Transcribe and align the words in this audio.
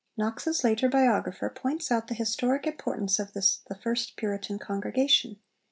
Knox's 0.17 0.63
later 0.63 0.89
biographer 0.89 1.47
points 1.51 1.91
out 1.91 2.07
the 2.07 2.15
historic 2.15 2.65
importance 2.65 3.19
of 3.19 3.33
this 3.33 3.59
'the 3.69 3.75
first 3.75 4.15
Puritan 4.17 4.57
congregation.' 4.57 5.37